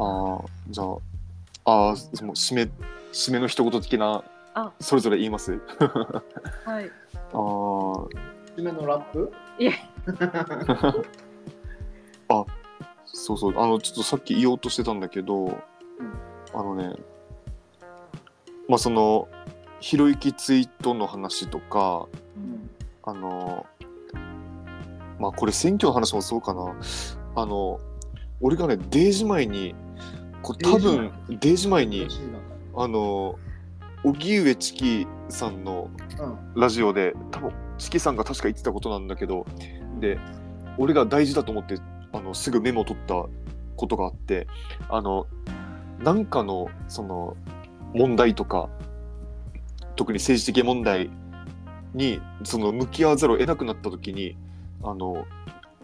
[0.00, 2.70] ああじゃあああその締め
[3.12, 4.22] 締めの一言的な
[4.54, 4.72] あ。
[4.80, 5.52] それぞれ言います？
[5.52, 5.58] は
[6.80, 6.90] い。
[7.14, 9.30] ああ締めのラップ？
[9.58, 9.72] いえ。
[13.04, 13.58] そうそう。
[13.58, 15.60] あのちょっとさっき言おうとしてたんだけど、
[16.54, 16.94] あのね
[18.68, 19.28] まあその
[19.80, 22.06] ひろゆきツイートの話とか
[23.02, 23.66] あの
[25.18, 26.74] まあこれ選挙の話もそうかな。
[27.34, 27.80] あの
[28.40, 29.74] 俺がねデージ前に
[30.42, 32.06] これ多分デージ前に
[32.76, 33.38] あの
[34.04, 36.60] 荻上チキさんのうん。
[36.60, 39.46] ラジオで多分チキさんが確か言ってたことなんだけど
[40.00, 40.18] で
[40.76, 41.76] 俺が大事だと思って
[42.12, 43.26] あのすぐメモを取った
[43.76, 44.46] ことがあって
[44.88, 45.26] あの
[46.00, 47.36] なんかのその
[47.94, 48.68] 問題とか
[49.96, 51.10] 特に政治的問題
[51.94, 54.36] にその向き合わざるを得なくなった時に
[54.82, 55.26] あの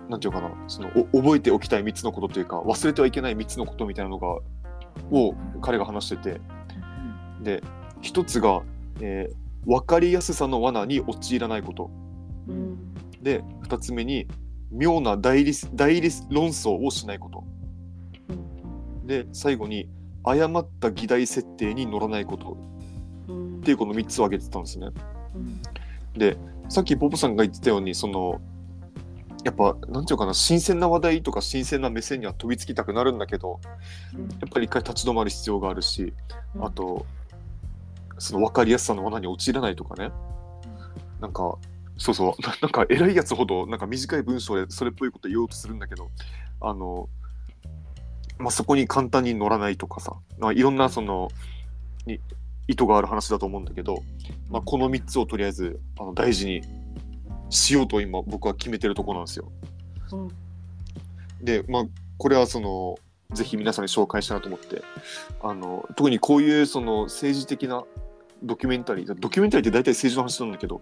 [0.08, 4.28] なんていうかなそのお覚えておきたい3つのことというか忘れてはいけない3つのことみたいなのが
[5.10, 6.40] を彼が話してて
[7.42, 7.62] で
[8.00, 8.62] 一つが、
[9.00, 11.90] えー分かりやすさの罠に陥らないこと。
[13.22, 14.28] で2つ目に
[14.70, 17.44] 妙な代理代理論争をしないこと。
[18.28, 19.06] うん。
[19.06, 19.88] で最後に
[20.24, 22.56] 誤った議題設定に乗らないこと。
[23.28, 23.58] うん。
[23.58, 24.88] っていうこの3つを挙げてたんですね。
[25.34, 25.60] うん。
[26.18, 26.36] で
[26.68, 28.40] さっきポポさんが言ってたようにその
[29.44, 33.60] やっぱなんていうかな新鮮な話題とか新鮮な目線には飛びつきたくなるんだけど
[34.40, 36.14] やっぱり一回立ち止まる必要があるし
[36.60, 37.04] あと
[38.18, 40.10] その分かりやすさの罠に陥らないとかね。
[41.20, 41.56] なんか
[41.96, 46.10] そうそうな なんか偉いやつほどなんか短い文章でそれっぽいこと言おうとするんだけど
[46.60, 47.08] あの、
[48.38, 51.28] まあ、そこに簡単に乗らないとかさ、まあ、いろんなその
[52.06, 52.20] に
[52.66, 54.02] 意図がある話だと思うんだけど、
[54.50, 56.62] まあ、この3つをとりあえずあの大事に
[57.50, 59.52] しようと今僕は決めてるところなんですよ。
[60.12, 60.28] うん。
[61.42, 61.84] でまあ
[62.16, 62.96] これはその
[63.32, 64.82] ぜひ皆さんに紹介したいなと思って
[65.42, 67.84] あの特にこういうその政治的な
[68.42, 70.80] ドキュメンタリードキュメンタリーって大体政治の話なんだけど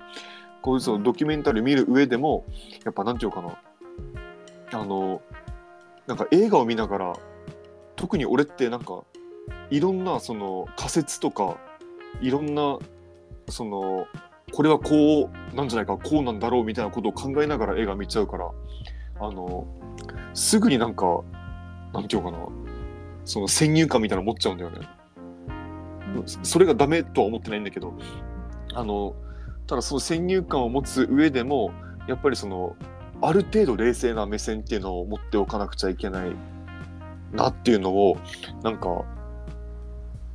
[0.61, 2.45] こういうそのドキュメンタリーを見る上でも
[2.85, 3.59] やっぱなんていうのかな。
[4.75, 5.21] あの
[6.07, 7.13] なんか映画を見ながら
[8.03, 9.05] 特に俺ってなんか
[9.71, 11.57] いろんなその仮説とか
[12.21, 12.81] いろんな
[13.49, 14.09] その
[14.53, 18.51] これはこうなんじゃないかこうなんだろうみたいなことを考えながら映画見ちゃうから
[19.21, 19.69] あの
[20.35, 21.23] すぐになんか
[21.95, 22.39] なんていうかな
[23.25, 24.81] その先入観みたいなの持っちゃうんだよね。
[26.43, 27.95] それがダメとは思ってないんだけど
[28.75, 29.15] あの
[29.69, 31.71] ただその先入観を持つ上でも
[32.09, 32.75] やっぱりその
[33.21, 36.33] ある程度冷静な目線っていうのを持っておかなくちゃいけない
[37.33, 38.17] なっていうのを
[38.63, 39.05] なんか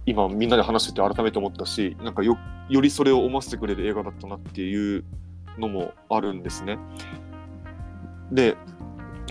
[0.05, 2.37] 今みんなで話してて改めて思ったしなんかよ
[2.69, 5.03] よりそれを思わせてくれる映画だったなっていう
[5.57, 6.77] のもあるんですね。
[8.31, 8.55] で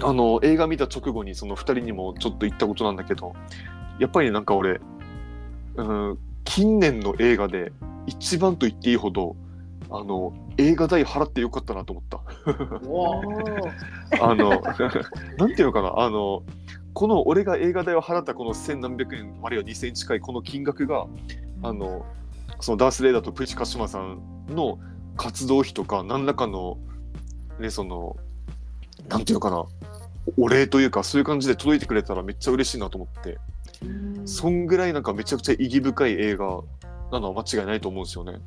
[0.02, 3.34] あの映画見た直後にその2人にもちょっと言ったことなんだけど
[3.98, 4.80] やっぱりなんか俺、
[5.76, 7.72] うん、近年の映画で
[8.06, 9.36] 一番と言っていいほど
[9.90, 12.20] あの映画代払ってよかったなと思った。
[14.24, 14.50] あの
[15.38, 16.42] なんていうのかなあの
[16.96, 21.06] この俺が映画代を払ったこの千何百円あるいは2000円近いこの金額が
[21.62, 22.06] あの
[22.60, 24.78] そのダース・レイダーとプリチカシマさんの
[25.14, 26.78] 活動費とか何らかの
[27.60, 28.16] ねその
[29.10, 29.66] なんていうのかな
[30.38, 33.36] お礼というかそういう感じで届いてくれたらめっちゃ嬉しいなと思って。
[33.84, 33.88] う
[34.22, 34.26] ん。
[34.26, 36.62] そんぐらいなんかめちゃくちゃ意義深い映画
[37.12, 38.38] なのは間違いないと思うんですよね。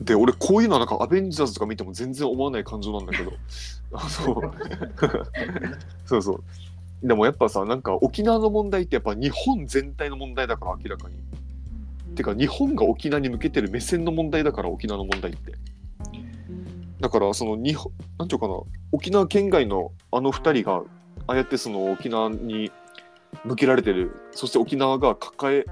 [0.00, 3.32] で俺こういうのはなんかアベンジャーズとか見ても全然思わない感情なんだけど。
[6.06, 6.42] そうそう
[7.04, 11.14] でもやっぱさなんか沖縄の問題ってやっぱ日本全体の問題だから明らかに。
[11.16, 11.24] うん
[12.14, 15.52] てか日本が沖縄に向けてる目線の問題だから沖縄の問題って。
[15.52, 18.54] うんだからその日本なんていうかな
[18.92, 20.82] 沖縄県外のあの2人が
[21.26, 22.70] ああやってその沖縄に
[23.44, 25.64] 向けられてるそして沖縄が抱え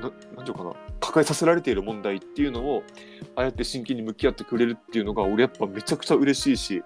[0.00, 2.82] ななんていうかな抱えさせられている問題っていうのを
[3.36, 6.82] ああやって真剣に向き合ってくれるっていうのが俺やっぱめちゃくちゃ嬉しいし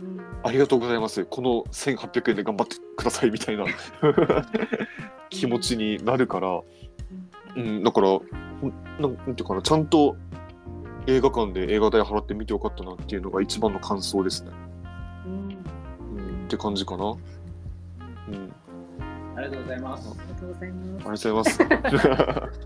[0.00, 3.66] うんありがとうございますこの1800円で頑張ってくださいみたいな
[5.28, 6.60] 気持ちになるから、
[7.56, 8.20] うん、だからなん
[9.00, 10.16] なんていうかなちゃんと
[11.06, 14.50] 映画館で映画代払って見てよかったなっていうのが一番の感想ですね。
[15.26, 17.04] うんうん、って感じかな。
[17.04, 18.52] うん、
[19.36, 20.22] ありがとうございますあ。
[20.22, 22.60] りがとうございますありがとうございます。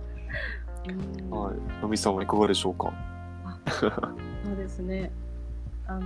[0.86, 2.92] うんはい、のみさんはいかがでしょうか？
[3.80, 5.10] そうですね。
[5.86, 6.02] あの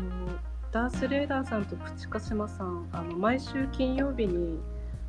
[0.73, 4.59] ダース・レーダーさんとプチカシマさん、あの毎週金曜日に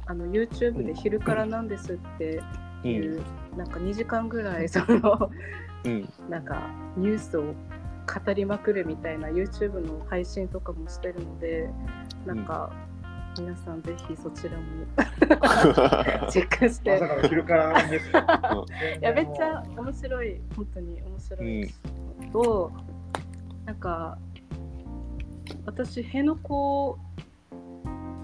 [0.06, 2.42] あの YouTube で昼からなんですって
[2.88, 3.22] いう、
[3.56, 5.30] なんか2時間ぐらいその
[5.86, 11.70] うん、なんかニュースを語りまくるみたいな YouTube の配信とかもしてるので、
[12.26, 12.72] なんか、
[13.40, 14.64] 皆さんぜひそちらも
[16.30, 17.00] チェックして。
[17.30, 18.10] 昼からなんです
[19.00, 21.74] やめっちゃ面白い本当に面白い
[22.22, 22.72] のと、
[23.66, 24.18] なんか
[25.66, 26.98] 私辺野古行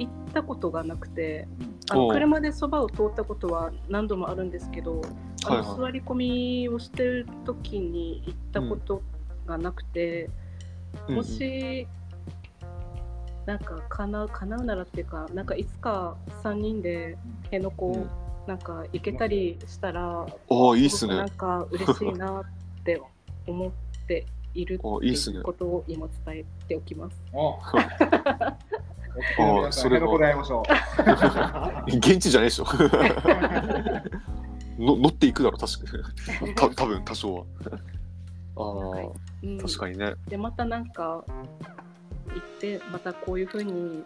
[0.02, 1.48] ったことがなくて
[1.90, 5.02] あ車でそばを通ったことは何度もあるんですけど
[5.46, 9.02] あの座り込みをしてる時に行ったこと
[9.46, 10.28] がなくて、
[11.08, 11.88] もし
[13.46, 18.10] なんか叶う叶うならっていうかなんかいつか3人で辺野古うん。
[18.48, 21.16] なんか行けたりしたら、ああ、いいっすね。
[21.16, 21.30] なん。
[21.30, 23.02] か嬉しいなって
[23.48, 23.72] 思っ
[24.08, 24.26] て
[24.56, 27.18] いるってあいいっすねいうことを今伝えておきます。
[27.34, 27.60] お
[29.66, 30.64] あそれは辺野古で会いましょ
[31.88, 31.96] う。
[31.98, 32.66] 現地じゃないでしょ。
[34.78, 36.56] の乗っていくだろ、確かに。
[36.56, 37.44] た多分多少は。
[38.58, 38.62] あ
[39.44, 40.16] うんあ、確かにね。
[40.28, 44.04] でまたなんか行ってまたこういうふうに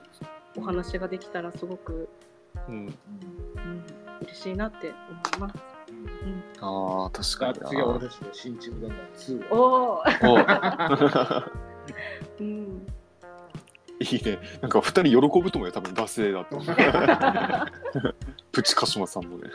[0.55, 2.09] お話ができたらすごく、
[2.67, 2.93] うん、うん、
[4.21, 4.93] 嬉しいなって
[5.39, 5.78] 思います。
[6.61, 9.55] ああ、確かに次は俺たちで新チーム軍団2を。
[9.55, 10.37] おお、お
[12.39, 12.87] うん、
[13.99, 14.39] いいね。
[14.61, 16.59] なんか二人喜ぶと思うよ、多分、惰性だと。
[18.51, 19.49] プチカシマさんもね。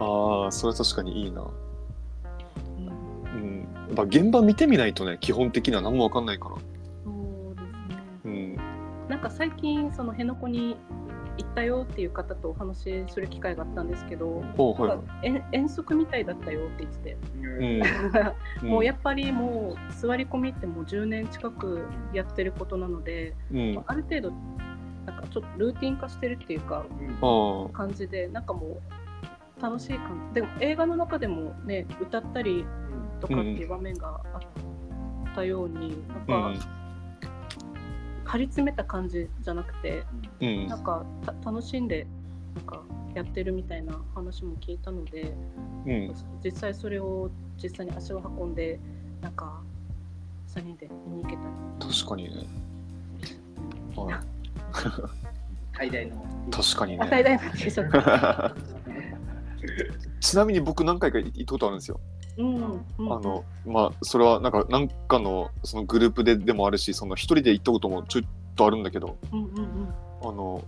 [0.00, 1.42] ああ、それは確かにいいな。
[1.42, 3.68] うんうん。
[3.88, 6.56] やっぱ現場見てみないとね、基本的には何もわかんないから。
[6.56, 8.02] そうですね。
[8.24, 8.56] うん。
[9.08, 10.76] なんか最近その辺野古に
[11.36, 17.10] 行ったよっていう方とお話しする機会があったんですけど、おはい遠遠足みたいだったよって言ってて、
[17.40, 17.80] い。
[18.62, 18.68] うん。
[18.68, 23.82] もうやっぱりもう座り込みってもう10年近くやってることなので、うん。
[23.86, 24.32] ある程度
[25.06, 26.84] なんかちょっとルーティン化してるっていうか。
[27.72, 28.80] 感じでなんかも
[29.58, 32.64] う楽しい感じでも映画の中でもね歌ったり
[33.20, 36.83] とかっていう場面があったように、うなんかん。
[38.24, 40.04] 張り詰めた感じじゃなくて
[40.40, 42.06] うんなんかた楽しんで
[42.54, 42.82] なんか
[43.14, 45.34] やってるみたいな話も聞いたので
[45.86, 46.14] うん。
[46.42, 47.30] 実際それを
[47.62, 48.80] 実際に足を運んで
[49.20, 49.60] なんか
[50.48, 51.48] 3人で見に行けたら
[51.92, 52.46] 確かにね。
[53.96, 54.14] はい。
[55.76, 56.26] 最大の。
[56.50, 56.98] 確かにね。
[57.02, 57.42] あ最大の。
[60.20, 62.00] ちなみに僕何回か行ったことあるんですよ。
[62.38, 62.42] あ
[63.20, 68.22] のまあそれはなんかなんかのそのグループででもあるしその一人で行ったこともちょっ
[68.56, 69.88] とあるんだけどうんうんうん。
[70.22, 70.64] あの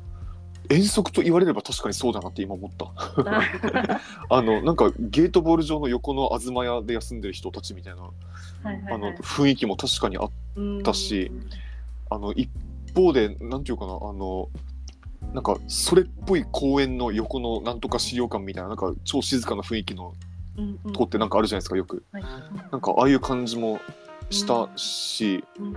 [0.69, 2.87] 遠足と言われれば確かにそうだなって今思った。
[2.87, 4.01] あ
[4.31, 8.95] あのなんかゲートボール場の横の東屋で休んでる人たちみたいなはいはいはい。
[8.95, 10.83] あの雰囲気も確かにあっうん。
[10.83, 11.31] たし
[12.11, 12.51] あの一
[12.95, 14.49] 方でなんていうかなあの
[15.33, 20.15] なんかそれっぽい公園の横のなんとか資料館みたいななんか超静かな雰囲気の
[20.93, 22.05] とってなんかあるじゃないですかよく。
[22.13, 22.23] はい。
[22.73, 23.81] なんかああいう感じも
[24.31, 25.75] したし、うんうんう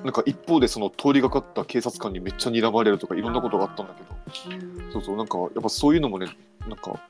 [0.00, 0.04] ん。
[0.04, 4.56] なんか一方でその通りがかった警察官にめっちゃ睨まれるとかいろんなことがあったんだけど。
[4.56, 4.92] うん。
[4.92, 6.26] そうそうなんかやっぱそういうのもね
[6.66, 7.00] なんか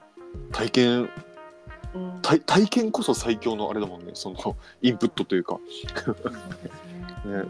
[0.53, 1.11] 体験
[1.95, 2.19] うん。
[2.23, 5.59] 体体験こそ最強のあれだもんねそのインプットというか。
[7.25, 7.33] ね。
[7.43, 7.45] ね。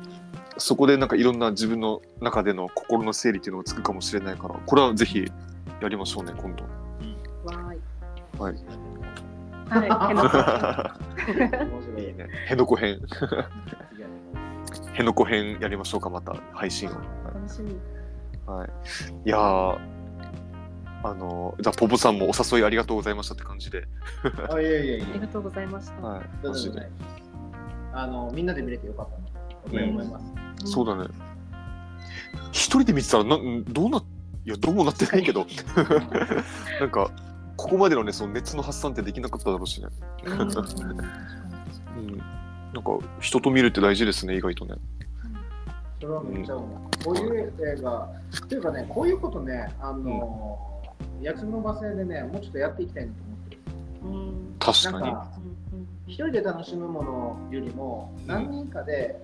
[0.59, 5.25] そこでなんかいろんな自分の中での心の整理っていうのがつくかもしれないからこれはぜひ
[5.81, 6.65] やりましょうね今度。
[7.45, 7.81] わーい。
[8.39, 8.88] はい。
[9.69, 10.39] はいへのこ
[11.67, 12.05] 面白い。
[12.05, 12.27] いいね。
[12.49, 13.01] 辺野古編。
[14.91, 16.93] 辺野古編やりましょうかまた配信を。
[16.93, 17.77] 楽しみ
[18.47, 18.69] はい。
[19.27, 19.79] いやー
[21.05, 23.87] あのじゃあポポさんもお誘いありがとうございましたって感じで。
[24.51, 26.23] あ、いやいやいやありがとうございました、はい。
[26.43, 26.89] どうマジでぞどうぞ。
[27.93, 30.27] あの、みんなで見れてよかったなと思います。
[30.65, 31.09] そうだね。
[32.51, 34.03] 一人で見てたらなんどうな
[34.45, 35.47] いやどうもなってないけど
[36.81, 37.11] なんか
[37.59, 39.89] ここまでのねその熱の発散ってできなかっただろうしね。
[40.25, 40.47] うん うん。
[40.47, 40.55] な
[42.81, 44.77] んか人と見るって大事ですね意外とね。
[46.01, 46.69] それはめっちゃ思う。
[47.05, 48.09] こういう映画、
[48.45, 50.57] っていうかね、こういうことね、あの、
[51.21, 53.61] 約束の場所でね、もうちょっとやっていきたいなと思ってる。
[54.05, 54.93] うん確かに。
[54.93, 55.29] なんか、
[56.07, 59.21] 一人で楽しむものよりも、何人かで、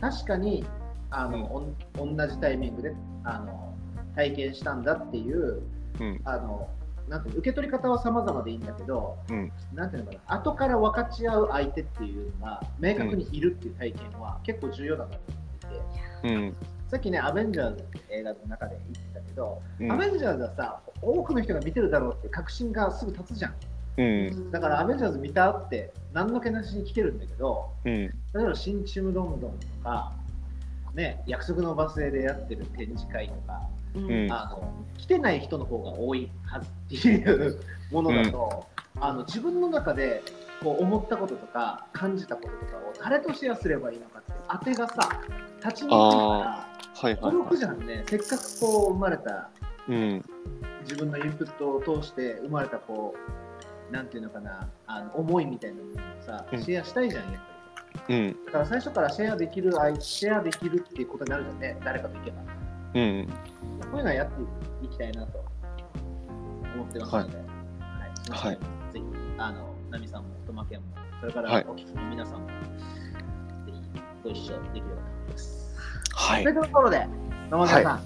[0.00, 0.64] 確かに、
[1.10, 1.62] あの、
[1.94, 3.72] おん同じタイミングで、あの、
[4.16, 5.62] 体験したんだっていう、
[6.00, 6.68] うんあの、
[7.08, 16.56] なんていうの受け取り方は様々でいいんだけど、うんなんていうのかな、後から分かち合う相手っていうのが明確にいるっていう体験は結構重要だなと思っていて、うん。
[16.88, 23.54] さっきね、アベンジャーズって映画の中で言ってたけど、うんアベンジャーズはさ、多くの人が見てるだろうって確信がすぐ立つじゃん。
[23.98, 24.50] うん。
[24.50, 27.92] だからアベンジャーズ見たって何の気なしに来てるんだけど、うん。
[27.92, 30.12] 例えば新チームどんどんとか、
[30.94, 33.68] ね、約束のバス停でやってる展示会とか、
[34.30, 38.66] あの来てない人の方が多いはずっていうものだと、
[39.00, 40.22] あの自分の中で
[40.62, 45.20] こう思ったこととか感じたこととかを誰とシェアすればいいのかって当てがさ
[45.64, 46.66] 立ちにくいからは
[47.02, 49.92] いはい孤独はじゃんねせっかくこう生まれたい。
[49.92, 50.24] うん。
[50.82, 53.14] 自分のインプットを通して生まれたこ
[53.90, 58.14] うなんていうのかなあの思いみたいなものをさうんシェアしたいじゃんやっぱり。
[58.14, 58.44] うん。
[58.46, 62.65] だから最初からシェアできる相シェアできるっていうことになるじゃんね誰かといけば。
[62.94, 63.26] うん。
[63.26, 64.42] こういうのはやって
[64.84, 65.44] いきたいなと
[66.74, 68.58] 思ってますので、はいはい
[68.92, 69.02] ぜひ、
[69.38, 70.86] あの、ナミさんも、トマケンも、
[71.20, 72.54] それからはいお聞きの皆さんも、ぜ
[73.72, 75.76] ひご一緒できればと思います。
[76.14, 76.52] はいとい。
[76.58, 77.06] うところで、
[77.50, 78.00] 野間さん、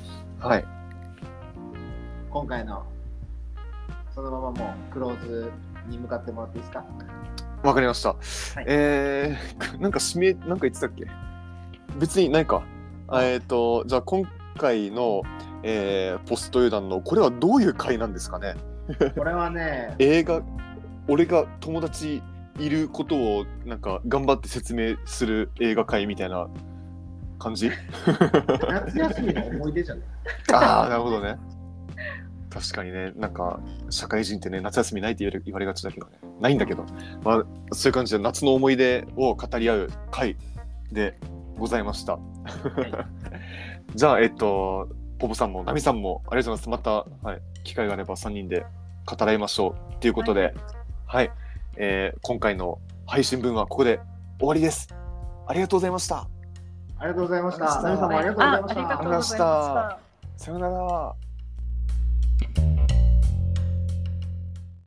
[0.49, 0.65] はい。
[2.31, 2.85] 今回の、
[4.15, 5.53] そのままもうクローズ
[5.89, 6.85] に向かってもらっていいですか？
[7.63, 8.11] わかりました。
[8.11, 8.15] い
[8.67, 11.07] えー、 なんか指名、なんか言ってたっけ？
[11.99, 12.63] 別にないか。
[13.13, 14.23] えっ、と、じゃあ今
[14.59, 15.23] 回の、
[15.63, 18.55] えーポスト油断の、これはどういう回なんですかね？
[19.17, 20.43] これはね、映画、
[21.09, 22.23] 俺が友達
[22.59, 26.49] いることをなんか頑張って説明する映画会みたいな
[27.39, 27.71] 感じ？
[28.69, 30.05] 夏休みの思い出じゃない？
[30.53, 31.37] ああ、なるほどね。
[32.53, 36.85] 確かにね、なんか社会人ってね、夏休みないって言われ言われがちだけどね、ないんだけど、
[37.23, 40.37] まあ、そういう感じで夏の思い出を語り合う会
[40.91, 41.17] で
[41.57, 42.15] ございました。
[42.19, 42.21] は
[42.85, 44.89] いじゃあ、えっと、
[45.19, 46.69] ポポさんもナミさんもありがとうございます。
[46.69, 46.91] また、
[47.29, 48.65] はい、機会があれば3人で
[49.07, 49.95] 語らいましょう。
[50.01, 50.55] ということで、
[51.07, 51.31] はい、
[51.77, 54.01] えー今回の配信分はここで
[54.39, 54.89] 終わりです。
[55.47, 56.29] ありがとうございました。
[56.99, 57.65] ありがとうございました。
[57.65, 58.77] ありがとうございましたナミさんもありがとうございました。
[58.77, 59.99] あありがとうございました。
[60.37, 61.15] さようなら。